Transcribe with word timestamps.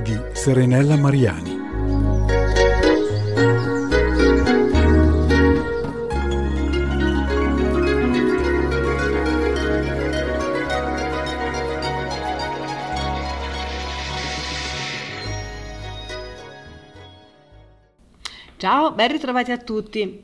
di 0.00 0.16
Serenella 0.32 0.96
Mariani. 0.96 1.56
Ciao, 18.56 18.92
ben 18.92 19.10
ritrovati 19.10 19.50
a 19.50 19.58
tutti. 19.58 20.22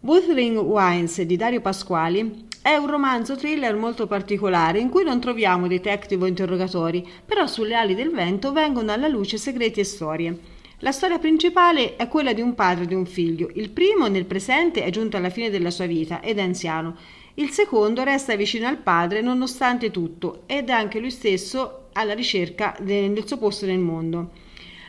Wuthering 0.00 0.58
Wines 0.58 1.20
di 1.20 1.36
Dario 1.36 1.60
Pasquali 1.60 2.48
è 2.62 2.76
un 2.76 2.86
romanzo 2.88 3.36
thriller 3.36 3.74
molto 3.74 4.06
particolare 4.06 4.80
in 4.80 4.90
cui 4.90 5.02
non 5.02 5.18
troviamo 5.18 5.66
detective 5.66 6.24
o 6.24 6.28
interrogatori, 6.28 7.08
però 7.24 7.46
sulle 7.46 7.74
ali 7.74 7.94
del 7.94 8.10
vento 8.10 8.52
vengono 8.52 8.92
alla 8.92 9.08
luce 9.08 9.38
segreti 9.38 9.80
e 9.80 9.84
storie. 9.84 10.38
La 10.80 10.92
storia 10.92 11.18
principale 11.18 11.96
è 11.96 12.06
quella 12.06 12.34
di 12.34 12.42
un 12.42 12.54
padre 12.54 12.84
e 12.84 12.86
di 12.86 12.94
un 12.94 13.06
figlio. 13.06 13.50
Il 13.54 13.70
primo, 13.70 14.08
nel 14.08 14.26
presente, 14.26 14.84
è 14.84 14.90
giunto 14.90 15.16
alla 15.16 15.30
fine 15.30 15.48
della 15.48 15.70
sua 15.70 15.86
vita 15.86 16.20
ed 16.20 16.38
è 16.38 16.42
anziano. 16.42 16.96
Il 17.34 17.50
secondo 17.50 18.02
resta 18.02 18.36
vicino 18.36 18.66
al 18.66 18.78
padre 18.78 19.22
nonostante 19.22 19.90
tutto 19.90 20.42
ed 20.46 20.68
è 20.68 20.72
anche 20.72 20.98
lui 20.98 21.10
stesso 21.10 21.88
alla 21.94 22.14
ricerca 22.14 22.76
del 22.80 23.26
suo 23.26 23.38
posto 23.38 23.64
nel 23.64 23.78
mondo. 23.78 24.32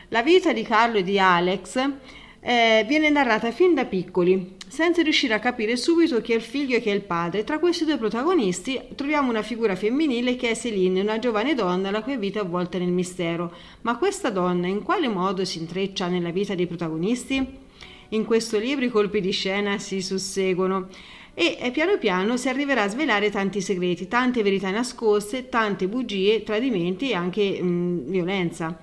La 0.08 0.22
vita 0.22 0.52
di 0.52 0.62
Carlo 0.62 0.98
e 0.98 1.02
di 1.02 1.18
Alex 1.18 1.90
eh, 2.44 2.84
viene 2.88 3.08
narrata 3.08 3.52
fin 3.52 3.72
da 3.72 3.84
piccoli, 3.84 4.56
senza 4.66 5.00
riuscire 5.02 5.32
a 5.32 5.38
capire 5.38 5.76
subito 5.76 6.20
chi 6.20 6.32
è 6.32 6.34
il 6.34 6.42
figlio 6.42 6.76
e 6.76 6.80
chi 6.80 6.88
è 6.88 6.92
il 6.92 7.02
padre. 7.02 7.44
Tra 7.44 7.60
questi 7.60 7.84
due 7.84 7.98
protagonisti 7.98 8.80
troviamo 8.96 9.30
una 9.30 9.42
figura 9.42 9.76
femminile 9.76 10.34
che 10.34 10.50
è 10.50 10.56
Celine, 10.56 11.02
una 11.02 11.20
giovane 11.20 11.54
donna 11.54 11.92
la 11.92 12.02
cui 12.02 12.16
vita 12.16 12.40
è 12.40 12.42
avvolta 12.42 12.78
nel 12.78 12.90
mistero. 12.90 13.54
Ma 13.82 13.96
questa 13.96 14.30
donna 14.30 14.66
in 14.66 14.82
quale 14.82 15.06
modo 15.06 15.44
si 15.44 15.58
intreccia 15.58 16.08
nella 16.08 16.30
vita 16.30 16.56
dei 16.56 16.66
protagonisti? 16.66 17.60
In 18.08 18.24
questo 18.24 18.58
libro 18.58 18.84
i 18.84 18.90
colpi 18.90 19.20
di 19.20 19.30
scena 19.30 19.78
si 19.78 20.02
susseguono 20.02 20.88
e 21.34 21.56
eh, 21.60 21.70
piano 21.70 21.96
piano 21.96 22.36
si 22.36 22.48
arriverà 22.48 22.82
a 22.82 22.88
svelare 22.88 23.30
tanti 23.30 23.60
segreti, 23.60 24.08
tante 24.08 24.42
verità 24.42 24.68
nascoste, 24.70 25.48
tante 25.48 25.86
bugie, 25.86 26.42
tradimenti 26.42 27.10
e 27.10 27.14
anche 27.14 27.62
mh, 27.62 28.10
violenza. 28.10 28.76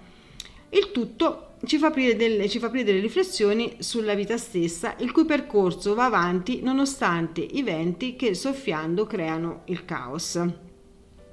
Il 0.69 0.91
tutto 0.91 1.48
ci 1.65 1.77
fa, 1.77 1.89
delle, 1.89 2.47
ci 2.47 2.57
fa, 2.57 2.67
aprire 2.67 2.85
delle, 2.85 3.01
riflessioni 3.01 3.75
sulla 3.79 4.13
vita 4.13 4.37
stessa, 4.37 4.95
il 4.99 5.11
cui 5.11 5.25
percorso 5.25 5.93
va 5.93 6.05
avanti 6.05 6.61
nonostante 6.61 7.41
i 7.41 7.63
venti 7.63 8.15
che 8.15 8.33
soffiando 8.33 9.05
creano 9.05 9.63
il 9.65 9.83
caos. 9.83 10.41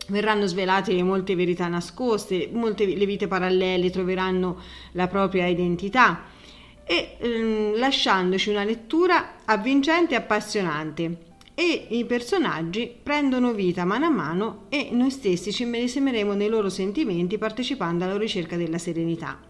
Verranno 0.09 0.47
svelate 0.47 1.01
molte 1.03 1.37
verità 1.37 1.69
nascoste, 1.69 2.49
molte 2.53 2.87
le 2.87 3.07
vite 3.07 3.29
parallele 3.29 3.91
troveranno 3.91 4.61
la 4.93 5.07
propria 5.07 5.47
identità 5.47 6.25
e 6.85 7.17
ehm, 7.21 7.79
lasciandoci 7.79 8.51
una 8.51 8.65
lettura 8.65 9.37
avvincente 9.45 10.15
e 10.15 10.17
appassionante. 10.17 11.19
E 11.55 11.87
i 11.91 12.05
personaggi 12.05 12.95
prendono 13.03 13.53
vita 13.53 13.85
mano 13.85 14.07
a 14.07 14.11
mano 14.11 14.65
e 14.69 14.89
noi 14.91 15.11
stessi 15.11 15.53
ci 15.53 15.65
medesimeremo 15.65 16.35
nei 16.35 16.49
loro 16.49 16.69
sentimenti 16.69 17.39
partecipando 17.39 18.05
alla 18.05 18.19
ricerca 18.19 18.57
della 18.57 18.79
serenità 18.79 19.46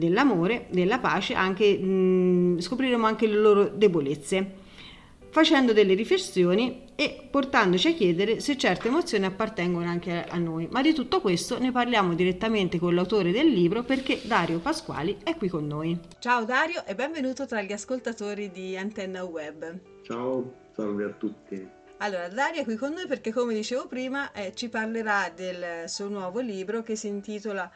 dell'amore, 0.00 0.66
della 0.70 0.98
pace, 0.98 1.34
anche, 1.34 1.78
mh, 1.78 2.58
scopriremo 2.58 3.06
anche 3.06 3.28
le 3.28 3.36
loro 3.36 3.68
debolezze, 3.68 4.54
facendo 5.30 5.72
delle 5.72 5.94
riflessioni 5.94 6.86
e 6.96 7.28
portandoci 7.30 7.88
a 7.88 7.92
chiedere 7.92 8.40
se 8.40 8.56
certe 8.56 8.88
emozioni 8.88 9.26
appartengono 9.26 9.88
anche 9.88 10.24
a 10.24 10.36
noi. 10.38 10.66
Ma 10.72 10.82
di 10.82 10.92
tutto 10.92 11.20
questo 11.20 11.60
ne 11.60 11.70
parliamo 11.70 12.14
direttamente 12.14 12.80
con 12.80 12.94
l'autore 12.94 13.30
del 13.30 13.46
libro 13.46 13.84
perché 13.84 14.20
Dario 14.24 14.58
Pasquali 14.58 15.18
è 15.22 15.36
qui 15.36 15.48
con 15.48 15.68
noi. 15.68 15.96
Ciao 16.18 16.44
Dario 16.44 16.84
e 16.84 16.96
benvenuto 16.96 17.46
tra 17.46 17.62
gli 17.62 17.72
ascoltatori 17.72 18.50
di 18.50 18.76
Antenna 18.76 19.22
Web. 19.24 19.78
Ciao, 20.02 20.52
salve 20.74 21.04
a 21.04 21.10
tutti. 21.10 21.78
Allora, 22.02 22.28
Dario 22.28 22.62
è 22.62 22.64
qui 22.64 22.76
con 22.76 22.94
noi 22.94 23.06
perché, 23.06 23.30
come 23.30 23.52
dicevo 23.52 23.86
prima, 23.86 24.32
eh, 24.32 24.52
ci 24.54 24.70
parlerà 24.70 25.30
del 25.34 25.86
suo 25.86 26.08
nuovo 26.08 26.40
libro 26.40 26.82
che 26.82 26.96
si 26.96 27.08
intitola 27.08 27.70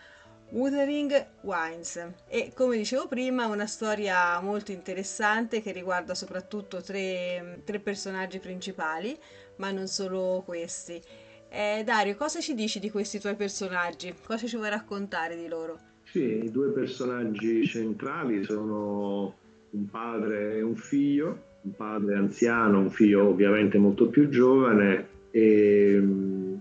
Wuthering 0.50 1.26
Wines 1.42 2.12
e 2.28 2.52
come 2.54 2.76
dicevo 2.76 3.08
prima 3.08 3.46
una 3.46 3.66
storia 3.66 4.40
molto 4.40 4.72
interessante 4.72 5.60
che 5.60 5.72
riguarda 5.72 6.14
soprattutto 6.14 6.80
tre, 6.80 7.60
tre 7.64 7.80
personaggi 7.80 8.38
principali 8.38 9.16
ma 9.56 9.70
non 9.70 9.86
solo 9.86 10.42
questi 10.44 11.00
eh, 11.48 11.82
Dario 11.84 12.16
cosa 12.16 12.40
ci 12.40 12.54
dici 12.54 12.78
di 12.78 12.90
questi 12.90 13.18
tuoi 13.18 13.36
personaggi? 13.36 14.14
cosa 14.24 14.46
ci 14.46 14.56
vuoi 14.56 14.70
raccontare 14.70 15.36
di 15.36 15.48
loro? 15.48 15.78
Sì, 16.04 16.44
i 16.44 16.50
due 16.50 16.70
personaggi 16.70 17.66
centrali 17.66 18.44
sono 18.44 19.34
un 19.70 19.88
padre 19.90 20.56
e 20.56 20.62
un 20.62 20.76
figlio 20.76 21.52
un 21.64 21.74
padre 21.74 22.16
anziano, 22.16 22.78
un 22.78 22.90
figlio 22.90 23.26
ovviamente 23.28 23.78
molto 23.78 24.08
più 24.08 24.28
giovane 24.28 25.08
e, 25.30 26.02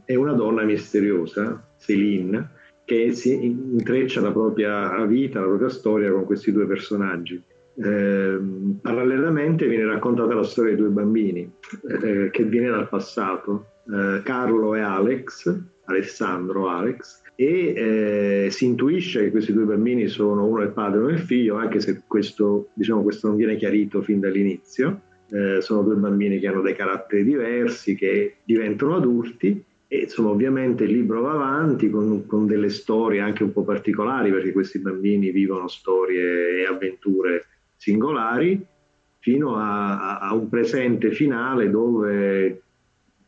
e 0.05 0.16
una 0.16 0.33
donna 0.33 0.63
misteriosa, 0.63 1.61
Céline 1.77 2.61
che 2.85 3.13
si 3.13 3.45
intreccia 3.45 4.21
la 4.21 4.31
propria 4.31 5.05
vita, 5.05 5.39
la 5.39 5.47
propria 5.47 5.69
storia 5.69 6.11
con 6.11 6.25
questi 6.25 6.51
due 6.51 6.66
personaggi. 6.66 7.41
Eh, 7.75 8.39
parallelamente 8.81 9.67
viene 9.67 9.85
raccontata 9.85 10.35
la 10.35 10.44
storia 10.44 10.75
dei 10.75 10.79
due 10.79 10.91
bambini 10.91 11.51
eh, 12.03 12.29
che 12.29 12.43
viene 12.43 12.69
dal 12.69 12.88
passato, 12.88 13.66
eh, 13.91 14.22
Carlo 14.23 14.75
e 14.75 14.81
Alex, 14.81 15.59
Alessandro 15.85 16.67
Alex, 16.67 17.22
e 17.35 18.45
eh, 18.45 18.51
si 18.51 18.66
intuisce 18.66 19.23
che 19.23 19.31
questi 19.31 19.53
due 19.53 19.63
bambini 19.63 20.07
sono 20.07 20.45
uno 20.45 20.61
il 20.61 20.72
padre 20.72 20.99
e 20.99 21.01
uno 21.03 21.11
il 21.11 21.19
figlio, 21.19 21.55
anche 21.55 21.79
se 21.79 22.03
questo, 22.05 22.69
diciamo, 22.73 23.01
questo 23.01 23.27
non 23.27 23.38
viene 23.38 23.55
chiarito 23.55 24.01
fin 24.01 24.19
dall'inizio. 24.19 25.01
Eh, 25.31 25.61
sono 25.61 25.81
due 25.81 25.95
bambini 25.95 26.38
che 26.38 26.47
hanno 26.47 26.61
dei 26.61 26.75
caratteri 26.75 27.23
diversi, 27.23 27.95
che 27.95 28.35
diventano 28.43 28.97
adulti 28.97 29.63
e 29.93 29.99
insomma, 30.05 30.29
ovviamente 30.29 30.85
il 30.85 30.91
libro 30.91 31.21
va 31.21 31.33
avanti 31.33 31.87
con, 31.91 32.25
con, 32.25 32.47
delle 32.47 32.69
storie 32.69 33.19
anche 33.19 33.43
un 33.43 33.53
po' 33.53 33.63
particolari, 33.63 34.31
perché 34.31 34.51
questi 34.51 34.79
bambini 34.79 35.29
vivono 35.29 35.67
storie 35.67 36.61
e 36.61 36.65
avventure 36.65 37.45
singolari, 37.75 38.59
fino 39.19 39.55
a, 39.55 40.17
a 40.17 40.33
un 40.33 40.49
presente 40.49 41.11
finale 41.11 41.69
dove 41.69 42.61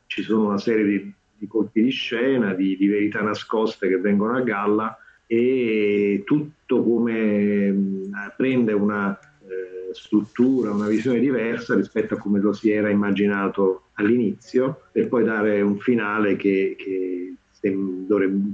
ci 0.07 0.23
sono 0.23 0.47
una 0.47 0.57
serie 0.57 0.85
di, 0.85 1.13
di 1.37 1.45
colpi 1.45 1.83
di 1.83 1.91
scena, 1.91 2.55
di, 2.55 2.75
di, 2.75 2.87
verità 2.87 3.21
nascoste 3.21 3.87
che 3.87 3.99
vengono 3.99 4.35
a 4.35 4.41
galla 4.41 4.97
e 5.27 6.23
tutto 6.25 6.83
come 6.83 8.09
prende 8.35 8.73
una 8.73 9.17
eh, 9.19 9.74
struttura, 9.93 10.71
una 10.71 10.87
visione 10.87 11.19
diversa 11.19 11.75
rispetto 11.75 12.15
a 12.15 12.17
come 12.17 12.39
lo 12.39 12.53
si 12.53 12.71
era 12.71 12.89
immaginato 12.89 13.89
all'inizio 13.93 14.83
per 14.91 15.07
poi 15.07 15.23
dare 15.23 15.61
un 15.61 15.77
finale 15.77 16.35
che, 16.35 16.75
che 16.77 17.33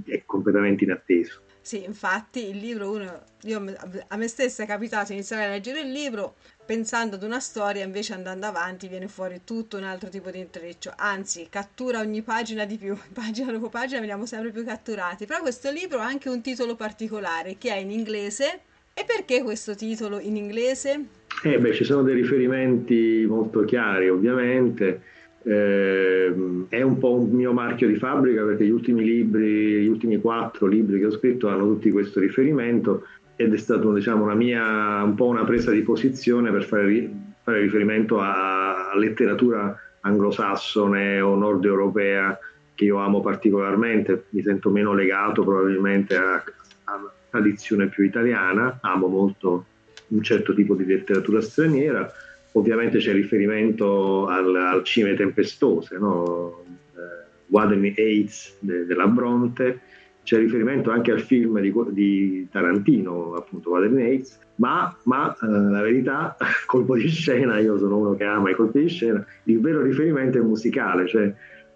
è 0.05 0.23
completamente 0.25 0.83
inatteso. 0.83 1.41
Sì, 1.63 1.83
infatti 1.83 2.49
il 2.49 2.57
libro, 2.57 2.89
uno, 2.89 3.21
io, 3.43 3.63
a 4.07 4.17
me 4.17 4.27
stessa 4.27 4.63
è 4.63 4.65
capitato 4.65 5.11
iniziare 5.11 5.45
a 5.45 5.49
leggere 5.49 5.81
il 5.81 5.91
libro 5.91 6.35
pensando 6.65 7.17
ad 7.17 7.23
una 7.23 7.39
storia, 7.39 7.83
invece 7.83 8.13
andando 8.13 8.47
avanti 8.47 8.87
viene 8.87 9.07
fuori 9.07 9.41
tutto 9.43 9.77
un 9.77 9.83
altro 9.83 10.09
tipo 10.09 10.31
di 10.31 10.39
intreccio, 10.39 10.91
anzi 10.95 11.47
cattura 11.49 11.99
ogni 11.99 12.23
pagina 12.23 12.65
di 12.65 12.77
più, 12.77 12.97
pagina 13.13 13.51
dopo 13.51 13.69
pagina 13.69 13.99
veniamo 13.99 14.25
sempre 14.25 14.51
più 14.51 14.65
catturati, 14.65 15.27
però 15.27 15.41
questo 15.41 15.69
libro 15.69 15.99
ha 15.99 16.05
anche 16.05 16.29
un 16.29 16.41
titolo 16.41 16.75
particolare 16.75 17.57
che 17.59 17.71
è 17.71 17.77
in 17.77 17.91
inglese 17.91 18.61
e 18.93 19.05
perché 19.05 19.43
questo 19.43 19.75
titolo 19.75 20.19
in 20.19 20.37
inglese? 20.37 21.05
Eh 21.43 21.57
beh, 21.57 21.73
ci 21.73 21.83
sono 21.83 22.03
dei 22.03 22.13
riferimenti 22.13 23.25
molto 23.27 23.61
chiari 23.61 24.09
ovviamente, 24.09 25.01
eh, 25.41 26.31
è 26.69 26.81
un 26.83 26.97
po' 26.99 27.15
un 27.15 27.31
mio 27.31 27.51
marchio 27.51 27.87
di 27.87 27.95
fabbrica 27.95 28.43
perché 28.43 28.65
gli 28.65 28.69
ultimi 28.69 29.03
libri, 29.03 29.81
gli 29.81 29.87
ultimi 29.87 30.21
quattro 30.21 30.67
libri 30.67 30.99
che 30.99 31.07
ho 31.07 31.11
scritto 31.11 31.47
hanno 31.47 31.65
tutti 31.65 31.89
questo 31.89 32.19
riferimento 32.19 33.07
ed 33.35 33.55
è 33.55 33.57
stata 33.57 33.91
diciamo, 33.91 34.23
una 34.23 34.35
mia, 34.35 35.01
un 35.01 35.15
po' 35.15 35.25
una 35.25 35.43
presa 35.43 35.71
di 35.71 35.81
posizione 35.81 36.51
per 36.51 36.63
fare, 36.63 37.11
fare 37.41 37.61
riferimento 37.61 38.19
a, 38.19 38.91
a 38.91 38.97
letteratura 38.97 39.75
anglosassone 40.01 41.21
o 41.21 41.35
nord 41.35 41.65
europea 41.65 42.37
che 42.75 42.85
io 42.85 42.97
amo 42.97 43.19
particolarmente, 43.19 44.25
mi 44.29 44.43
sento 44.43 44.69
meno 44.69 44.93
legato 44.93 45.43
probabilmente 45.43 46.15
alla 46.15 46.43
tradizione 47.31 47.87
più 47.87 48.03
italiana, 48.03 48.77
amo 48.81 49.07
molto 49.07 49.65
un 50.11 50.23
certo 50.23 50.53
tipo 50.53 50.75
di 50.75 50.85
letteratura 50.85 51.41
straniera 51.41 52.11
ovviamente 52.53 52.97
c'è 52.97 53.13
riferimento 53.13 54.27
al, 54.27 54.55
al 54.55 54.83
Cime 54.83 55.15
Tempestose, 55.15 55.97
no? 55.97 56.63
eh, 56.95 57.25
Wuthering 57.47 57.97
Heights 57.97 58.57
de, 58.59 58.85
della 58.85 59.07
Bronte, 59.07 59.79
c'è 60.23 60.37
riferimento 60.37 60.91
anche 60.91 61.11
al 61.11 61.21
film 61.21 61.59
di, 61.59 61.73
di 61.91 62.47
Tarantino, 62.51 63.35
appunto 63.35 63.69
Wuthering 63.69 63.99
Heights, 63.99 64.39
ma, 64.55 64.95
ma 65.03 65.33
eh, 65.41 65.47
la 65.47 65.81
verità, 65.81 66.35
colpo 66.65 66.95
di 66.95 67.07
scena, 67.07 67.57
io 67.59 67.77
sono 67.77 67.97
uno 67.97 68.15
che 68.15 68.23
ama 68.23 68.51
i 68.51 68.55
colpi 68.55 68.81
di 68.81 68.89
scena, 68.89 69.25
il 69.45 69.59
vero 69.59 69.81
riferimento 69.81 70.37
è 70.37 70.41
musicale, 70.41 71.07
cioè 71.07 71.33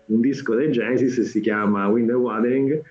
un 0.07 0.19
disco 0.19 0.53
dei 0.53 0.71
Genesis 0.71 1.21
si 1.21 1.39
chiama 1.39 1.88
Wind 1.88 2.11
and 2.11 2.19
Wuthering 2.19 2.81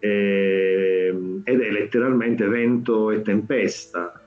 eh, 0.00 1.14
ed 1.44 1.60
è 1.60 1.70
letteralmente 1.70 2.48
vento 2.48 3.12
e 3.12 3.22
tempesta. 3.22 4.18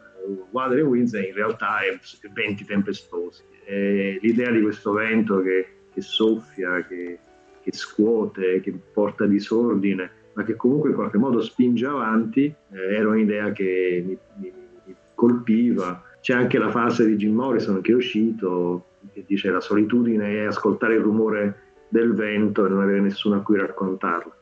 Wuthering 0.51 0.87
Winds 0.87 1.13
in 1.13 1.33
realtà 1.33 1.79
è 1.79 1.97
venti 2.33 2.65
tempestosi. 2.65 3.43
Eh, 3.65 4.19
l'idea 4.21 4.51
di 4.51 4.61
questo 4.61 4.93
vento 4.93 5.41
che, 5.41 5.67
che 5.93 6.01
soffia, 6.01 6.85
che, 6.85 7.19
che, 7.61 7.71
scuote, 7.73 8.61
che 8.61 8.73
porta 8.93 9.25
disordine, 9.25 10.09
ma 10.33 10.43
che 10.43 10.55
comunque 10.55 10.89
in 10.89 10.95
qualche 10.95 11.17
modo 11.17 11.41
spinge 11.41 11.85
avanti, 11.85 12.45
eh, 12.45 12.95
era 12.95 13.09
un'idea 13.09 13.51
che 13.51 14.03
mi, 14.05 14.17
mi, 14.35 14.53
mi 14.85 14.95
colpiva. 15.15 16.03
C'è 16.21 16.33
anche 16.33 16.57
la 16.57 16.71
fase 16.71 17.05
di 17.05 17.15
Jim 17.15 17.33
Morrison 17.33 17.81
che 17.81 17.91
è 17.91 17.95
uscito, 17.95 18.85
che 19.13 19.23
dice 19.25 19.49
la 19.49 19.61
solitudine 19.61 20.33
è 20.33 20.45
ascoltare 20.45 20.95
il 20.95 21.01
rumore 21.01 21.65
del 21.89 22.13
vento 22.13 22.65
e 22.65 22.69
non 22.69 22.81
avere 22.81 22.99
nessuno 22.99 23.35
a 23.35 23.41
cui 23.41 23.57
raccontarlo. 23.57 24.33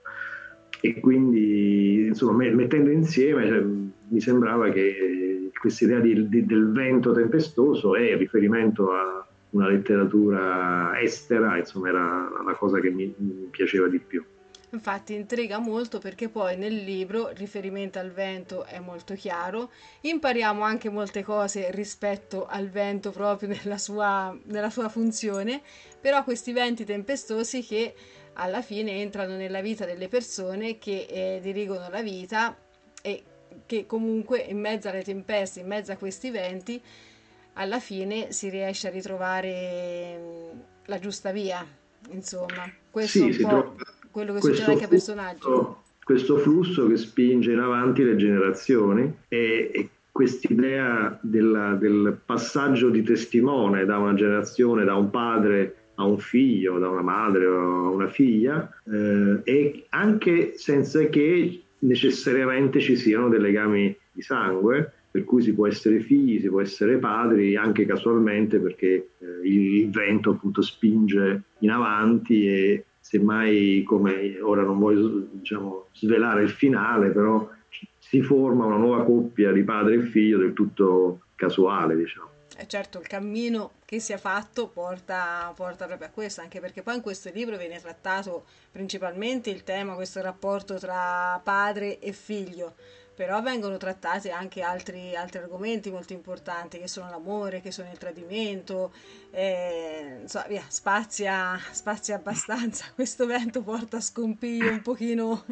E 0.85 0.99
quindi, 0.99 2.05
insomma, 2.05 2.43
mettendo 2.43 2.91
insieme, 2.91 3.47
cioè, 3.47 3.63
mi 4.07 4.21
sembrava 4.21 4.69
che 4.69 5.49
questa 5.59 5.85
idea 5.85 5.99
di, 5.99 6.29
di, 6.29 6.45
del 6.45 6.71
vento 6.71 7.11
tempestoso 7.11 7.95
è 7.95 8.15
riferimento 8.15 8.91
a 8.91 9.27
una 9.49 9.67
letteratura 9.67 11.01
estera, 11.01 11.57
insomma, 11.57 11.89
era 11.89 12.29
la 12.45 12.53
cosa 12.53 12.79
che 12.79 12.91
mi, 12.91 13.11
mi 13.17 13.47
piaceva 13.49 13.87
di 13.87 13.97
più. 13.97 14.23
Infatti 14.69 15.15
intriga 15.15 15.57
molto 15.57 15.97
perché 15.97 16.29
poi 16.29 16.55
nel 16.55 16.75
libro 16.75 17.29
il 17.29 17.37
riferimento 17.37 17.97
al 17.97 18.11
vento 18.11 18.65
è 18.65 18.79
molto 18.79 19.15
chiaro, 19.15 19.71
impariamo 20.01 20.61
anche 20.61 20.89
molte 20.89 21.23
cose 21.23 21.71
rispetto 21.71 22.45
al 22.45 22.69
vento 22.69 23.09
proprio 23.09 23.49
nella 23.49 23.79
sua, 23.79 24.37
nella 24.43 24.69
sua 24.69 24.89
funzione, 24.89 25.61
però 25.99 26.23
questi 26.23 26.51
venti 26.51 26.83
tempestosi 26.83 27.63
che 27.63 27.95
alla 28.35 28.61
fine 28.61 29.01
entrano 29.01 29.35
nella 29.35 29.61
vita 29.61 29.85
delle 29.85 30.07
persone 30.07 30.77
che 30.77 31.07
eh, 31.09 31.39
dirigono 31.41 31.87
la 31.89 32.01
vita 32.01 32.55
e 33.01 33.23
che 33.65 33.85
comunque 33.85 34.39
in 34.39 34.59
mezzo 34.59 34.89
alle 34.89 35.03
tempeste, 35.03 35.61
in 35.61 35.67
mezzo 35.67 35.91
a 35.91 35.95
questi 35.95 36.29
venti, 36.29 36.81
alla 37.53 37.79
fine 37.79 38.31
si 38.31 38.49
riesce 38.49 38.87
a 38.87 38.91
ritrovare 38.91 40.17
mm, 40.17 40.59
la 40.85 40.99
giusta 40.99 41.31
via. 41.31 41.65
Insomma, 42.09 42.69
questo 42.91 43.31
sì, 43.31 43.41
è 43.41 43.43
un 43.43 43.49
po' 43.49 43.75
quello 44.11 44.33
che 44.33 44.41
succede 44.41 44.71
anche 44.71 44.83
ai 44.83 44.89
personaggi. 44.89 45.47
Questo 46.03 46.37
flusso 46.37 46.87
che 46.87 46.97
spinge 46.97 47.51
in 47.51 47.59
avanti 47.59 48.03
le 48.03 48.15
generazioni 48.15 49.11
e, 49.27 49.71
e 49.73 49.89
quest'idea 50.11 51.17
della, 51.21 51.73
del 51.73 52.19
passaggio 52.23 52.89
di 52.89 53.01
testimone 53.01 53.85
da 53.85 53.97
una 53.97 54.13
generazione, 54.13 54.83
da 54.83 54.95
un 54.95 55.09
padre 55.09 55.84
a 55.95 56.03
un 56.05 56.19
figlio, 56.19 56.79
da 56.79 56.89
una 56.89 57.01
madre 57.01 57.45
o 57.45 57.87
a 57.87 57.89
una 57.89 58.07
figlia, 58.07 58.69
eh, 58.85 59.41
e 59.43 59.85
anche 59.89 60.53
senza 60.57 61.05
che 61.07 61.61
necessariamente 61.79 62.79
ci 62.79 62.95
siano 62.95 63.29
dei 63.29 63.39
legami 63.39 63.95
di 64.11 64.21
sangue, 64.21 64.91
per 65.11 65.23
cui 65.23 65.41
si 65.41 65.53
può 65.53 65.67
essere 65.67 66.01
figli, 66.01 66.41
si 66.41 66.49
può 66.49 66.59
essere 66.59 66.97
padri, 66.97 67.55
anche 67.55 67.85
casualmente 67.85 68.59
perché 68.59 69.11
eh, 69.17 69.47
il 69.47 69.89
vento 69.89 70.31
appunto 70.31 70.61
spinge 70.61 71.43
in 71.59 71.69
avanti 71.69 72.47
e 72.47 72.85
semmai 72.99 73.83
come 73.85 74.39
ora 74.41 74.63
non 74.63 74.77
voglio 74.77 75.27
diciamo, 75.31 75.87
svelare 75.93 76.43
il 76.43 76.49
finale, 76.49 77.11
però 77.11 77.49
si 77.97 78.21
forma 78.21 78.65
una 78.65 78.77
nuova 78.77 79.05
coppia 79.05 79.51
di 79.51 79.63
padre 79.63 79.95
e 79.95 80.01
figlio 80.01 80.37
del 80.37 80.53
tutto 80.53 81.21
casuale, 81.35 81.95
diciamo. 81.95 82.34
E 82.57 82.67
certo, 82.67 82.99
il 82.99 83.07
cammino 83.07 83.73
che 83.83 83.99
si 83.99 84.13
è 84.13 84.17
fatto 84.17 84.69
porta, 84.69 85.51
porta, 85.53 85.85
proprio 85.87 86.07
a 86.07 86.11
questo, 86.11 86.39
anche 86.39 86.61
perché 86.61 86.81
poi 86.81 86.95
in 86.95 87.01
questo 87.01 87.29
libro 87.33 87.57
viene 87.57 87.81
trattato 87.81 88.45
principalmente 88.71 89.49
il 89.49 89.63
tema, 89.63 89.95
questo 89.95 90.21
rapporto 90.21 90.79
tra 90.79 91.39
padre 91.43 91.99
e 91.99 92.13
figlio, 92.13 92.75
però 93.13 93.41
vengono 93.41 93.75
trattati 93.75 94.29
anche 94.29 94.61
altri, 94.61 95.15
altri 95.15 95.39
argomenti 95.39 95.91
molto 95.91 96.13
importanti, 96.13 96.79
che 96.79 96.87
sono 96.87 97.09
l'amore, 97.09 97.59
che 97.59 97.71
sono 97.71 97.91
il 97.91 97.97
tradimento, 97.97 98.93
eh, 99.31 100.19
insomma, 100.21 100.47
via, 100.47 100.63
spazia, 100.67 101.59
spazia 101.71 102.15
abbastanza. 102.15 102.85
Questo 102.95 103.25
vento 103.25 103.61
porta 103.63 103.97
a 103.97 104.01
scompiglio 104.01 104.69
un 104.69 104.81
pochino 104.81 105.43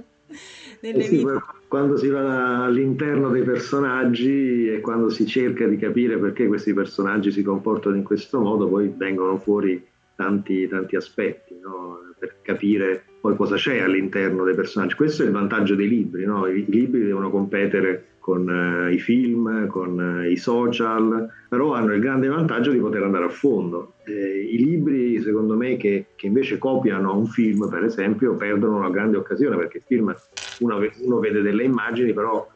eh 0.80 1.02
sì, 1.02 1.26
quando 1.68 1.98
si 1.98 2.08
va 2.10 2.66
all'interno 2.66 3.30
dei 3.30 3.44
personaggi 3.44 4.70
e 4.70 4.82
quando 4.82 5.10
si 5.10 5.26
cerca 5.26 5.66
di 5.68 5.78
capire 5.78 6.18
perché 6.18 6.48
questi 6.48 6.74
personaggi 6.74 7.32
si 7.32 7.42
comportano 7.42 7.96
in 7.96 8.04
questo 8.04 8.40
modo, 8.40 8.68
poi 8.68 8.94
vengono 8.96 9.38
fuori 9.38 9.84
tanti, 10.16 10.68
tanti 10.68 10.96
aspetti 10.96 11.60
no? 11.60 12.00
per 12.20 12.36
capire 12.42 13.04
poi 13.20 13.36
cosa 13.36 13.56
c'è 13.56 13.80
all'interno 13.80 14.44
dei 14.44 14.54
personaggi. 14.54 14.96
Questo 14.96 15.24
è 15.24 15.26
il 15.26 15.32
vantaggio 15.32 15.76
dei 15.76 15.88
libri, 15.88 16.26
no? 16.26 16.46
I 16.46 16.66
libri 16.68 17.06
devono 17.06 17.30
competere 17.30 18.06
con 18.24 18.50
eh, 18.50 18.94
i 18.94 19.00
film, 19.00 19.68
con 19.68 20.00
eh, 20.24 20.32
i 20.32 20.38
social, 20.38 21.30
però 21.50 21.74
hanno 21.74 21.94
il 21.94 22.00
grande 22.00 22.30
vantaggio 22.30 22.72
di 22.72 22.80
poter 22.80 23.04
andare 23.04 23.26
a 23.26 23.30
fondo. 23.30 23.96
Eh, 24.06 24.48
I 24.50 24.64
libri, 24.64 25.22
secondo 25.22 25.58
me, 25.58 25.76
che, 25.76 26.06
che, 26.16 26.28
invece 26.28 26.58
copiano 26.58 27.18
un 27.18 27.26
film, 27.26 27.68
per 27.68 27.84
esempio, 27.84 28.38
perdono 28.38 28.78
una 28.78 28.90
grande 28.90 29.18
occasione 29.18 29.58
perché 29.58 29.80
il 29.80 29.84
film 29.86 30.16
uno, 30.60 30.80
uno 31.02 31.20
vede 31.20 31.42
delle 31.42 31.66
immagini, 31.66 32.14
però 32.14 32.48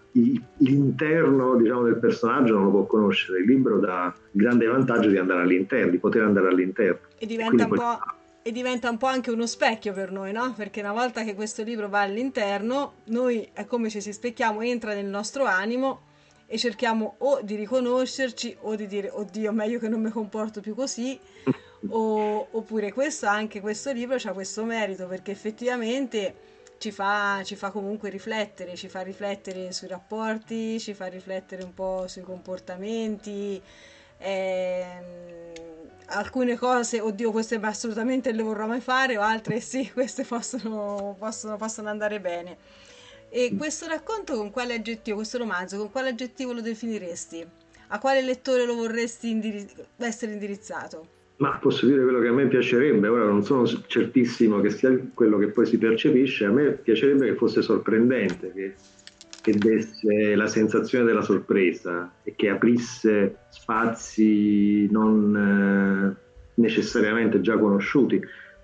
l'interno 0.60 1.58
diciamo, 1.58 1.84
del 1.84 1.98
personaggio 1.98 2.54
non 2.54 2.64
lo 2.64 2.69
può 2.69 2.86
conoscere. 2.86 3.40
Il 3.40 3.48
libro 3.48 3.78
dà 3.78 4.14
il 4.31 4.42
grande 4.42 4.68
vantaggio 4.68 5.10
di 5.10 5.18
andare 5.18 5.42
all'interno, 5.42 5.92
di 5.92 5.98
poter 5.98 6.24
andare 6.24 6.48
all'interno. 6.48 7.00
E 7.18 7.25
diventa, 7.25 7.66
un, 7.66 7.72
po', 7.72 8.00
e 8.47 8.53
diventa 8.53 8.89
un 8.89 8.95
po' 8.95 9.07
anche 9.07 9.29
uno 9.29 9.45
specchio 9.45 9.91
per 9.91 10.09
noi, 10.09 10.31
no? 10.31 10.53
Perché 10.53 10.79
una 10.79 10.94
volta 10.94 11.25
che 11.25 11.35
questo 11.35 11.63
libro 11.63 11.89
va 11.89 11.99
all'interno, 11.99 12.94
noi 13.07 13.49
è 13.51 13.65
come 13.65 13.89
se 13.89 14.01
ci 14.01 14.13
specchiamo, 14.13 14.61
entra 14.61 14.94
nel 14.94 15.05
nostro 15.05 15.44
animo 15.44 16.03
e 16.45 16.57
cerchiamo 16.57 17.15
o 17.17 17.41
di 17.41 17.55
riconoscerci 17.55 18.55
o 18.61 18.75
di 18.75 18.88
dire 18.88 19.09
oddio 19.09 19.51
meglio 19.51 19.79
che 19.79 19.89
non 19.89 19.99
mi 19.99 20.11
comporto 20.11 20.61
più 20.61 20.75
così 20.75 21.19
o, 21.89 22.47
oppure 22.51 22.94
questo 22.94 23.27
anche 23.27 23.59
questo 23.59 23.91
libro 23.91 24.15
ha 24.15 24.31
questo 24.31 24.63
merito 24.63 25.07
perché 25.07 25.31
effettivamente 25.31 26.35
ci 26.77 26.91
fa, 26.91 27.41
ci 27.44 27.57
fa 27.57 27.69
comunque 27.69 28.09
riflettere, 28.09 28.77
ci 28.77 28.88
fa 28.88 29.01
riflettere 29.01 29.73
sui 29.73 29.89
rapporti, 29.89 30.79
ci 30.79 30.94
fa 30.94 31.07
riflettere 31.07 31.63
un 31.63 31.73
po' 31.73 32.07
sui 32.07 32.21
comportamenti. 32.21 33.61
Ehm, 34.19 35.46
alcune 36.07 36.57
cose, 36.57 37.00
oddio, 37.00 37.31
queste 37.31 37.59
assolutamente 37.62 38.31
le 38.31 38.44
vorrò 38.44 38.68
mai 38.68 38.81
fare, 38.81 39.18
o 39.18 39.21
altre 39.21 39.59
sì, 39.59 39.89
queste 39.92 40.24
possono, 40.24 41.15
possono, 41.18 41.57
possono 41.57 41.89
andare 41.89 42.19
bene. 42.19 42.57
E 43.30 43.54
questo 43.57 43.88
racconto 43.88 44.36
con 44.36 44.51
quale 44.51 44.74
aggettivo, 44.74 45.18
questo 45.18 45.38
romanzo, 45.38 45.77
con 45.77 45.92
quale 45.92 46.09
aggettivo 46.09 46.54
lo 46.54 46.62
definiresti? 46.62 47.45
A 47.89 48.00
quale 48.00 48.21
lettore 48.21 48.66
lo 48.66 48.76
vorresti 48.76 49.30
indiri- 49.30 49.69
essere 49.97 50.31
indirizzato? 50.33 51.16
Ma 51.37 51.57
posso 51.57 51.85
dire 51.85 52.02
quello 52.02 52.19
che 52.19 52.30
a 52.30 52.31
me 52.31 52.47
piacerebbe, 52.47 53.07
ora 53.07 53.26
non 53.26 53.44
sono 53.44 53.66
certissimo 53.66 54.59
che 54.59 54.71
sia 54.71 54.97
quello 55.14 55.37
che 55.37 55.47
poi 55.47 55.66
si 55.66 55.78
percepisce, 55.78 56.45
a 56.45 56.49
me 56.49 56.71
piacerebbe 56.71 57.28
che 57.28 57.35
fosse 57.35 57.61
sorprendente, 57.61 58.52
che, 58.54 58.73
che 59.47 59.57
desse 59.57 60.35
la 60.35 60.47
sensazione 60.47 61.06
della 61.06 61.21
sorpresa 61.21 62.11
e 62.23 62.33
che 62.35 62.49
aprisse 62.49 63.37
spazi 63.49 64.89
non 64.92 66.16
eh, 66.16 66.51
necessariamente 66.56 67.39
già 67.39 67.57
conosciuti, 67.57 68.21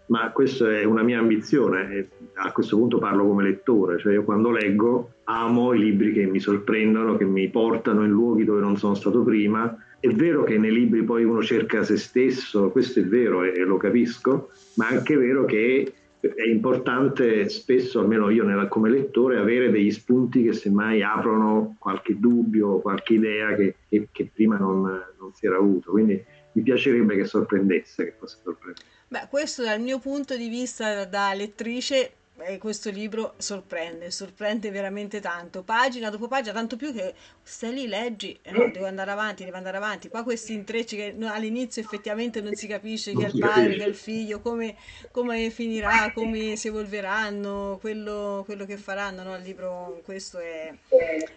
ma 0.07 0.29
questa 0.31 0.77
è 0.77 0.83
una 0.83 1.01
mia 1.01 1.19
ambizione 1.19 2.09
a 2.33 2.51
questo 2.51 2.75
punto 2.75 2.97
parlo 2.97 3.25
come 3.25 3.43
lettore, 3.43 3.97
cioè 3.97 4.11
io 4.11 4.25
quando 4.25 4.51
leggo 4.51 5.11
amo 5.23 5.73
i 5.73 5.79
libri 5.79 6.11
che 6.11 6.25
mi 6.25 6.41
sorprendono, 6.41 7.15
che 7.15 7.23
mi 7.23 7.47
portano 7.47 8.03
in 8.03 8.11
luoghi 8.11 8.43
dove 8.43 8.59
non 8.59 8.75
sono 8.75 8.95
stato 8.95 9.23
prima. 9.23 9.77
È 10.01 10.09
vero 10.09 10.43
che 10.43 10.57
nei 10.57 10.73
libri 10.73 11.03
poi 11.03 11.23
uno 11.23 11.41
cerca 11.41 11.83
se 11.83 11.95
stesso, 11.95 12.71
questo 12.71 12.99
è 12.99 13.05
vero 13.05 13.43
e 13.43 13.57
lo 13.59 13.77
capisco, 13.77 14.49
ma 14.73 14.89
è 14.89 14.95
anche 14.95 15.15
vero 15.15 15.45
che 15.45 15.93
è 16.31 16.47
importante 16.47 17.49
spesso, 17.49 17.99
almeno 17.99 18.29
io 18.29 18.45
nella, 18.45 18.67
come 18.67 18.89
lettore, 18.89 19.37
avere 19.37 19.69
degli 19.69 19.91
spunti 19.91 20.43
che 20.43 20.53
semmai 20.53 21.03
aprono 21.03 21.75
qualche 21.79 22.17
dubbio, 22.17 22.79
qualche 22.79 23.15
idea 23.15 23.53
che, 23.55 23.75
che, 23.89 24.07
che 24.09 24.29
prima 24.33 24.57
non, 24.57 24.83
non, 25.19 25.33
si 25.33 25.45
era 25.45 25.57
avuto. 25.57 25.91
Quindi 25.91 26.23
mi 26.53 26.61
piacerebbe 26.61 27.17
che 27.17 27.25
sorprendesse, 27.25 28.05
che 28.05 28.13
fosse 28.17 28.37
sorprendente. 28.41 28.89
Beh, 29.09 29.27
questo 29.29 29.63
dal 29.63 29.81
mio 29.81 29.99
punto 29.99 30.37
di 30.37 30.47
vista 30.47 31.03
da 31.05 31.33
lettrice 31.33 32.13
e 32.37 32.57
questo 32.57 32.89
libro 32.89 33.35
sorprende, 33.37 34.09
sorprende 34.09 34.71
veramente 34.71 35.19
tanto, 35.19 35.61
pagina 35.61 36.09
dopo 36.09 36.27
pagina, 36.27 36.53
tanto 36.53 36.75
più 36.77 36.91
che 36.91 37.13
se 37.43 37.69
li 37.71 37.87
leggi, 37.87 38.37
eh, 38.41 38.51
no, 38.51 38.71
devo 38.71 38.87
andare 38.87 39.11
avanti, 39.11 39.43
devo 39.43 39.57
andare 39.57 39.77
avanti, 39.77 40.09
qua 40.09 40.23
questi 40.23 40.53
intrecci 40.53 40.95
che 40.95 41.15
all'inizio 41.21 41.81
effettivamente 41.81 42.41
non 42.41 42.55
si 42.55 42.65
capisce 42.65 43.13
chi 43.13 43.23
è 43.23 43.27
il 43.27 43.39
padre, 43.39 43.75
chi 43.75 43.81
è 43.81 43.87
il 43.87 43.95
figlio, 43.95 44.39
come, 44.39 44.75
come 45.11 45.51
finirà, 45.51 46.11
come 46.11 46.55
si 46.55 46.69
evolveranno, 46.69 47.77
quello, 47.79 48.41
quello 48.45 48.65
che 48.65 48.77
faranno, 48.77 49.21
no? 49.21 49.35
il 49.35 49.43
libro 49.43 50.01
questo 50.03 50.39
è, 50.39 50.73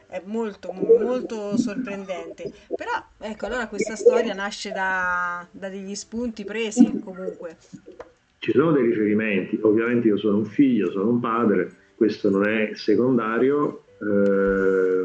è 0.08 0.22
molto, 0.24 0.72
molto 0.72 1.58
sorprendente, 1.58 2.50
però 2.74 3.04
ecco, 3.18 3.46
allora 3.46 3.68
questa 3.68 3.96
storia 3.96 4.32
nasce 4.32 4.72
da, 4.72 5.46
da 5.50 5.68
degli 5.68 5.94
spunti 5.94 6.44
presi 6.44 7.00
comunque 7.00 7.58
ci 8.46 8.52
sono 8.52 8.70
dei 8.70 8.84
riferimenti, 8.84 9.58
ovviamente 9.62 10.06
io 10.06 10.16
sono 10.16 10.36
un 10.36 10.44
figlio, 10.44 10.92
sono 10.92 11.10
un 11.10 11.18
padre 11.18 11.72
questo 11.96 12.30
non 12.30 12.46
è 12.46 12.70
secondario. 12.74 13.86
Eh, 14.00 15.04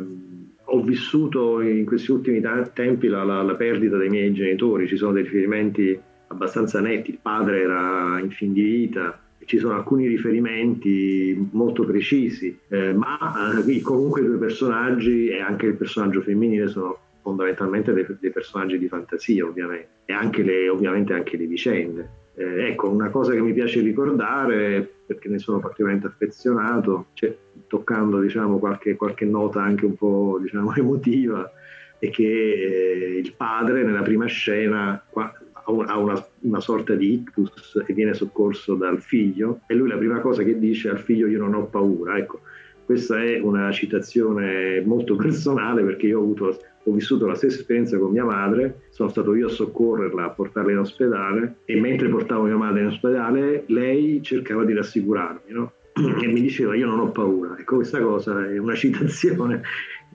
ho 0.64 0.82
vissuto 0.84 1.60
in 1.62 1.86
questi 1.86 2.12
ultimi 2.12 2.40
tempi 2.74 3.08
la, 3.08 3.24
la, 3.24 3.42
la, 3.42 3.56
perdita 3.56 3.98
dei 3.98 4.10
miei 4.10 4.32
genitori, 4.32 4.88
ci 4.88 4.96
sono 4.96 5.14
dei 5.14 5.24
riferimenti 5.24 6.00
abbastanza 6.28 6.80
netti, 6.82 7.10
il 7.10 7.20
padre 7.20 7.62
era 7.62 8.20
in 8.22 8.30
fin 8.30 8.54
di 8.54 8.62
vita, 8.62 9.20
ci 9.44 9.58
sono 9.58 9.74
alcuni 9.74 10.06
riferimenti 10.06 11.50
molto 11.52 11.84
precisi, 11.84 12.56
eh, 12.68 12.94
ma 12.94 13.58
eh, 13.66 13.82
comunque 13.82 14.22
i 14.22 14.26
due 14.26 14.38
personaggi 14.38 15.30
e 15.30 15.40
anche 15.40 15.66
il 15.66 15.76
personaggio 15.76 16.22
femminile 16.22 16.68
sono 16.68 17.00
fondamentalmente 17.24 17.92
dei, 17.92 18.06
dei 18.20 18.32
personaggi 18.32 18.78
di 18.78 18.88
fantasia 18.88 19.46
ovviamente. 19.46 19.90
E 20.06 20.14
anche 20.14 20.44
le, 20.44 20.70
ovviamente 20.70 21.14
anche 21.14 21.38
le 21.38 21.48
vicende. 21.48 22.21
Eh, 22.34 22.70
ecco, 22.70 22.90
una 22.90 23.10
cosa 23.10 23.34
che 23.34 23.42
mi 23.42 23.54
piace 23.54 23.82
ricordare, 23.82 24.90
perché 25.06 25.28
ne 25.28 25.40
sono 25.40 25.60
particolarmente 25.60 26.08
affezionato, 26.08 27.08
cioè, 27.14 27.36
toccando 27.68 28.20
diciamo, 28.20 28.58
qualche, 28.58 28.96
qualche, 28.96 29.26
nota 29.26 29.62
anche 29.62 29.86
un 29.86 29.96
po' 29.96 30.40
diciamo, 30.42 30.74
emotiva, 30.76 31.52
è 32.00 32.10
che 32.10 32.24
eh, 32.24 33.18
il 33.18 33.34
padre 33.36 33.84
nella 33.84 34.02
prima 34.02 34.26
scena 34.26 35.04
qua, 35.10 35.32
ha 35.64 35.98
una, 35.98 36.26
una, 36.40 36.60
sorta 36.60 36.96
di 36.96 37.14
ictus 37.14 37.84
e 37.86 37.94
viene 37.94 38.14
soccorso 38.14 38.74
dal 38.76 39.00
figlio 39.00 39.62
e 39.68 39.76
lui 39.76 39.88
la 39.88 39.98
prima 39.98 40.20
cosa 40.20 40.42
che 40.44 40.58
dice 40.58 40.90
al 40.90 41.00
figlio 41.00 41.28
io 41.28 41.40
non 41.40 41.54
ho 41.54 41.66
paura. 41.66 42.18
Ecco, 42.18 42.42
questa 42.86 43.22
è 43.24 43.40
una 43.40 43.72
citazione 43.72 44.82
molto 44.82 45.16
personale 45.18 45.84
perché 45.84 46.08
io 46.08 46.20
ho 46.20 46.24
avuto 46.24 46.60
ho 46.84 46.92
vissuto 46.92 47.26
la 47.26 47.36
stessa 47.36 47.60
esperienza 47.60 47.98
con 47.98 48.12
mia 48.12 48.24
madre, 48.24 48.82
sono 48.90 49.10
stato 49.10 49.36
io 49.36 49.48
a 49.48 49.50
soccorrerla, 49.50 50.26
a 50.26 50.30
portarla 50.30 50.72
in 50.72 50.80
ospedale 50.80 51.58
e 51.66 51.80
mentre 51.80 52.10
portavo 52.10 52.44
mia 52.44 52.58
madre 52.58 52.82
in 52.82 52.88
ospedale 52.88 53.64
lei 53.68 54.22
cercava 54.24 54.64
di 54.66 54.74
rassicurarmi 54.74 55.52
no? 55.52 55.74
e 55.94 56.28
mi 56.28 56.42
diceva 56.42 56.76
io 56.76 56.88
non 56.88 57.00
ho 57.00 57.12
paura. 57.12 57.56
Ecco 57.58 57.76
questa 57.76 58.00
cosa 58.02 58.50
è 58.50 58.58
una 58.58 58.76
citazione 58.76 59.62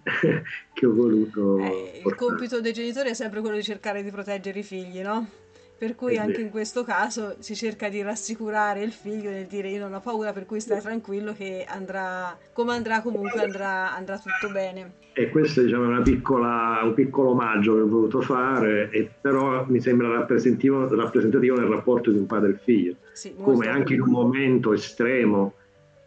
che 0.72 0.86
ho 0.86 0.92
voluto... 0.92 1.58
Eh, 1.58 2.02
il 2.04 2.14
compito 2.14 2.60
dei 2.60 2.72
genitori 2.72 3.10
è 3.10 3.14
sempre 3.14 3.40
quello 3.40 3.56
di 3.56 3.62
cercare 3.62 4.02
di 4.02 4.10
proteggere 4.10 4.58
i 4.58 4.64
figli, 4.64 5.00
no? 5.00 5.44
Per 5.78 5.94
cui 5.94 6.16
anche 6.16 6.40
in 6.40 6.48
questo 6.48 6.84
caso 6.84 7.36
si 7.40 7.54
cerca 7.54 7.90
di 7.90 8.00
rassicurare 8.00 8.82
il 8.82 8.92
figlio 8.92 9.28
nel 9.28 9.44
dire 9.44 9.68
io 9.68 9.80
non 9.80 9.92
ho 9.92 10.00
paura, 10.00 10.32
per 10.32 10.46
cui 10.46 10.58
stai 10.58 10.80
tranquillo 10.80 11.34
che 11.34 11.66
andrà, 11.68 12.34
come 12.54 12.72
andrà 12.72 13.02
comunque 13.02 13.42
andrà, 13.42 13.94
andrà 13.94 14.16
tutto 14.16 14.50
bene. 14.50 15.04
E 15.12 15.28
questo 15.28 15.62
diciamo, 15.62 15.98
è 15.98 16.02
piccola, 16.02 16.80
un 16.82 16.94
piccolo 16.94 17.30
omaggio 17.30 17.74
che 17.74 17.80
ho 17.80 17.88
voluto 17.88 18.20
fare, 18.22 18.88
e 18.90 19.10
però 19.20 19.66
mi 19.68 19.80
sembra 19.80 20.08
rappresentativo, 20.08 20.94
rappresentativo 20.94 21.58
nel 21.58 21.68
rapporto 21.68 22.10
di 22.10 22.18
un 22.18 22.26
padre 22.26 22.52
e 22.52 22.58
figlio. 22.62 22.94
Sì, 23.12 23.34
come 23.34 23.68
anche 23.68 23.94
in 23.94 24.00
un 24.00 24.10
momento 24.10 24.72
estremo 24.72 25.54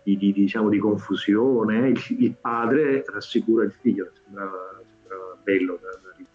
di, 0.04 0.18
di, 0.18 0.34
diciamo, 0.34 0.70
di 0.70 0.80
confusione, 0.80 1.90
il, 1.90 2.02
il, 2.20 2.34
padre 2.40 3.04
rassicura 3.06 3.64
il 3.64 3.74
figlio, 3.80 4.10
sembrava, 4.24 4.80
sembrava 5.00 5.38
bello 5.44 5.80
da, 5.82 5.90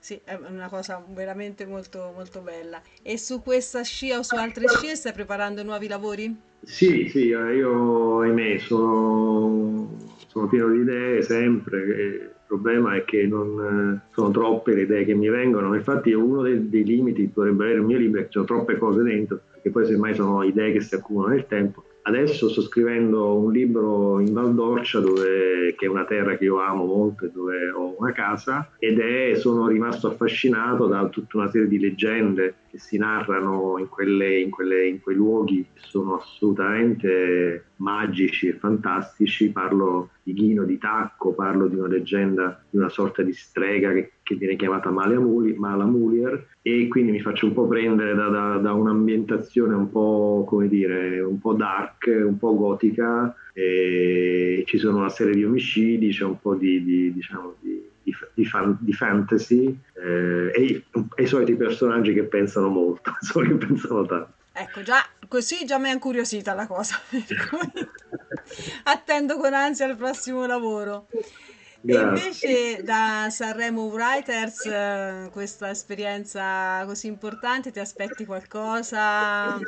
sì, 0.05 0.21
è 0.23 0.35
una 0.35 0.69
cosa 0.69 1.03
veramente 1.15 1.65
molto, 1.65 2.13
molto 2.15 2.41
bella. 2.41 2.79
E 3.03 3.17
su 3.17 3.41
questa 3.41 3.81
scia 3.81 4.19
o 4.19 4.23
su 4.23 4.35
altre 4.35 4.69
scie 4.69 4.97
stai 4.97 5.15
preparando 5.15 5.63
nuovi 5.63 5.89
lavori? 5.89 6.37
Sì, 6.61 7.09
sì, 7.09 7.29
io 7.29 8.21
ahimè 8.21 8.59
sono, 8.59 9.97
sono 10.27 10.47
pieno 10.49 10.69
di 10.69 10.81
idee 10.81 11.23
sempre. 11.23 11.79
Il 11.79 12.31
problema 12.47 12.97
è 12.97 13.05
che 13.05 13.27
non 13.27 14.03
sono 14.11 14.31
troppe 14.31 14.75
le 14.75 14.83
idee 14.83 15.07
che 15.07 15.15
mi 15.15 15.31
vengono. 15.31 15.75
Infatti, 15.75 16.13
uno 16.13 16.43
dei, 16.43 16.69
dei 16.69 16.85
limiti 16.85 17.31
dovrebbe 17.33 17.65
avere 17.65 17.79
il 17.79 17.87
mio 17.87 17.97
libro 17.97 18.21
è 18.21 18.25
che 18.25 18.33
sono 18.33 18.45
troppe 18.45 18.77
cose 18.77 19.03
dentro, 19.03 19.41
che 19.63 19.71
poi 19.71 19.87
semmai 19.87 20.15
sono 20.15 20.43
idee 20.43 20.73
che 20.73 20.83
si 20.83 20.95
accumulano 20.95 21.33
nel 21.33 21.47
tempo 21.47 21.83
Adesso 22.07 22.51
sto 22.51 22.61
scrivendo 22.61 23.35
un 23.35 23.51
libro 23.51 24.21
in 24.21 24.35
Val 24.35 24.55
d'Orcia, 24.55 25.01
dove, 25.01 25.75
che 25.75 25.87
è 25.87 25.89
una 25.89 26.05
terra 26.05 26.37
che 26.37 26.45
io 26.45 26.61
amo 26.61 26.85
molto 26.85 27.25
e 27.25 27.31
dove 27.31 27.71
ho 27.71 27.95
una 27.99 28.13
casa, 28.13 28.69
ed 28.79 28.99
è, 28.99 29.35
sono 29.37 29.69
rimasto 29.69 30.09
affascinato 30.09 30.87
da 30.87 31.09
tutta 31.09 31.39
una 31.39 31.49
serie 31.49 31.67
di 31.67 31.79
leggende 31.79 32.57
che 32.71 32.79
si 32.79 32.99
narrano 32.99 33.79
in, 33.79 33.89
quelle, 33.89 34.39
in, 34.39 34.51
quelle, 34.51 34.87
in 34.87 35.01
quei 35.01 35.17
luoghi 35.17 35.67
che 35.73 35.81
sono 35.81 36.17
assolutamente 36.17 37.69
magici 37.77 38.49
e 38.49 38.53
fantastici. 38.53 39.51
Parlo 39.51 40.11
di 40.23 40.35
Ghino 40.35 40.65
di 40.65 40.77
Tacco, 40.77 41.33
parlo 41.33 41.69
di 41.69 41.77
una 41.77 41.89
leggenda 41.89 42.63
di 42.69 42.77
una 42.77 42.91
sorta 42.91 43.23
di 43.23 43.33
strega 43.33 43.93
che, 43.93 44.13
che 44.25 44.35
viene 44.35 44.57
chiamata 44.57 44.91
Mala 44.91 45.21
Mulier 45.21 46.47
e 46.63 46.89
quindi 46.89 47.13
mi 47.13 47.21
faccio 47.21 47.47
un 47.47 47.53
po' 47.53 47.69
prendere 47.69 48.15
da, 48.15 48.29
da, 48.29 48.57
da, 48.57 48.73
un'ambientazione 48.73 49.75
un 49.75 49.91
po' 49.91 50.45
come 50.49 50.67
dire, 50.67 51.21
un 51.21 51.39
po' 51.39 51.53
dark, 51.53 52.07
un 52.07 52.37
po' 52.39 52.57
gotica 52.57 53.33
ci 53.55 54.79
sono 54.79 54.99
una 54.99 55.09
serie 55.09 55.35
di 55.35 55.45
omicidi, 55.45 56.11
c'è 56.11 56.25
un 56.25 56.41
po' 56.41 56.55
di, 56.55 56.83
di 56.83 57.13
diciamo, 57.13 57.55
di, 57.61 57.89
di, 58.35 58.45
fan, 58.45 58.77
di 58.81 58.93
fantasy 58.93 59.79
eh, 59.95 60.51
e, 60.53 60.85
e, 61.15 61.23
i, 61.23 61.27
soliti 61.27 61.55
personaggi 61.55 62.13
che 62.13 62.25
pensano 62.25 62.69
molto, 62.69 63.13
solo 63.21 63.57
che 63.57 63.67
pensano 63.67 64.05
tanto. 64.07 64.33
Ecco, 64.57 64.83
già 64.83 65.05
così 65.27 65.65
già 65.65 65.79
mi 65.79 65.89
è 65.89 65.93
incuriosita 65.93 66.55
la 66.55 66.67
cosa, 66.67 66.97
attendo 68.85 69.37
con 69.37 69.53
ansia 69.53 69.87
il 69.87 69.97
prossimo 69.97 70.47
lavoro. 70.47 71.09
E 71.87 71.97
invece 72.01 72.83
da 72.83 73.29
Sanremo 73.31 73.89
Writers, 73.89 74.65
eh, 74.65 75.29
questa 75.31 75.69
esperienza 75.69 76.83
così 76.87 77.09
importante, 77.09 77.71
ti 77.71 77.79
aspetti 77.79 78.25
qualcosa? 78.25 79.59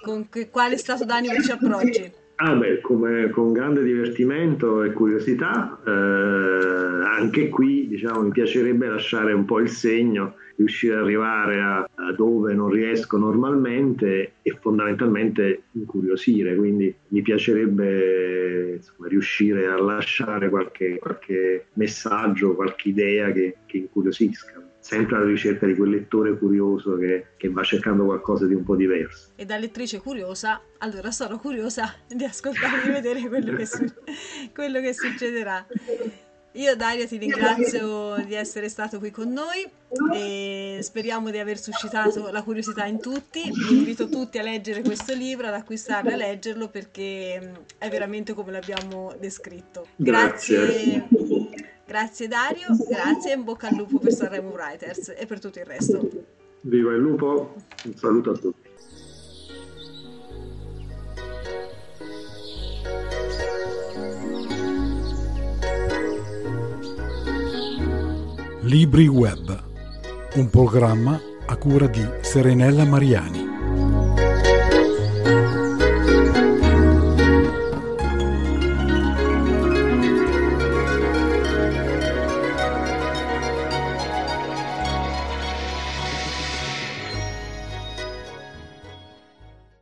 Con 0.00 0.28
che, 0.28 0.50
quale 0.50 0.76
stato 0.76 1.04
d'animo 1.04 1.40
ci 1.40 1.52
approcci? 1.52 2.21
Ah 2.36 2.56
beh, 2.56 2.80
come, 2.80 3.30
con 3.30 3.52
grande 3.52 3.84
divertimento 3.84 4.82
e 4.82 4.92
curiosità, 4.92 5.80
eh, 5.86 5.90
anche 5.90 7.48
qui 7.48 7.86
diciamo, 7.86 8.22
mi 8.22 8.30
piacerebbe 8.30 8.88
lasciare 8.88 9.32
un 9.32 9.44
po' 9.44 9.60
il 9.60 9.68
segno, 9.68 10.34
riuscire 10.56 10.94
ad 10.94 11.02
arrivare 11.02 11.60
a, 11.60 11.88
a 11.94 12.12
dove 12.12 12.52
non 12.54 12.68
riesco 12.70 13.16
normalmente 13.16 14.32
e 14.42 14.58
fondamentalmente 14.60 15.64
incuriosire, 15.72 16.56
quindi 16.56 16.92
mi 17.08 17.22
piacerebbe 17.22 18.74
insomma, 18.76 19.08
riuscire 19.08 19.66
a 19.66 19.80
lasciare 19.80 20.48
qualche, 20.48 20.98
qualche 20.98 21.66
messaggio, 21.74 22.54
qualche 22.54 22.88
idea 22.88 23.30
che, 23.30 23.58
che 23.66 23.76
incuriosisca 23.76 24.71
sempre 24.82 25.16
alla 25.16 25.26
ricerca 25.26 25.64
di 25.64 25.76
quel 25.76 25.90
lettore 25.90 26.36
curioso 26.36 26.96
che, 26.96 27.28
che, 27.36 27.48
va 27.48 27.62
cercando 27.62 28.04
qualcosa 28.04 28.46
di 28.46 28.54
un 28.54 28.64
po' 28.64 28.74
diverso. 28.74 29.28
E 29.36 29.44
da 29.44 29.56
lettrice 29.56 30.00
curiosa, 30.00 30.60
allora 30.78 31.12
sono 31.12 31.38
curiosa 31.38 31.94
di 32.08 32.24
ascoltare 32.24 32.82
e 32.82 32.86
di 32.86 32.90
vedere 33.00 33.28
quello 33.28 33.54
che, 33.54 33.64
su- 33.64 33.94
quello 34.52 34.80
che 34.80 34.92
succederà. 34.92 35.64
Io 36.54 36.76
Dario 36.76 37.06
ti 37.06 37.16
ringrazio 37.16 38.16
di 38.26 38.34
essere 38.34 38.68
stato 38.68 38.98
qui 38.98 39.10
con 39.10 39.32
noi 39.32 39.66
e 40.12 40.80
speriamo 40.82 41.30
di 41.30 41.38
aver 41.38 41.58
suscitato 41.58 42.30
la 42.30 42.42
curiosità 42.42 42.84
in 42.84 43.00
tutti. 43.00 43.40
Invito 43.70 44.08
tutti 44.08 44.36
a 44.38 44.42
leggere 44.42 44.82
questo 44.82 45.14
libro, 45.14 45.46
ad 45.46 45.54
acquistarlo 45.54 46.10
e 46.10 46.14
a 46.14 46.16
leggerlo 46.16 46.68
perché 46.68 47.52
è 47.78 47.88
veramente 47.88 48.34
come 48.34 48.50
l'abbiamo 48.50 49.14
descritto. 49.18 49.86
Grazie. 49.96 51.06
grazie. 51.08 51.41
Grazie 51.92 52.26
Dario, 52.26 52.68
grazie 52.88 53.32
e 53.32 53.34
in 53.34 53.44
bocca 53.44 53.68
al 53.68 53.74
lupo 53.74 53.98
per 53.98 54.14
Sanremo 54.14 54.48
Writers 54.48 55.12
e 55.14 55.26
per 55.26 55.38
tutto 55.38 55.58
il 55.58 55.66
resto. 55.66 56.08
Viva 56.62 56.94
il 56.94 57.00
lupo, 57.00 57.54
un 57.84 57.94
saluto 57.94 58.30
a 58.30 58.34
tutti. 58.34 58.70
Libri 68.62 69.06
Web, 69.06 69.62
un 70.36 70.48
programma 70.48 71.20
a 71.44 71.56
cura 71.56 71.88
di 71.88 72.08
Serenella 72.22 72.86
Mariani. 72.86 73.51